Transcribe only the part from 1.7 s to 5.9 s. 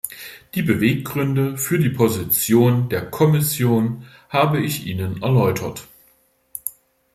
die Position der Kommission habe ich Ihnen erläutert.